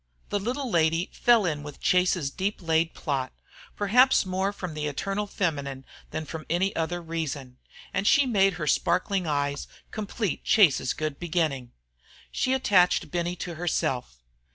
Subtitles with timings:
[0.29, 3.31] The little lady fell in with Chase's deep laid plot,
[3.75, 7.59] perhaps more from the eternal feminine than from any other reason,
[7.93, 11.71] and she made her sparkling eyes complete Chase's good beginning.
[12.31, 14.23] She attached Benny to herself.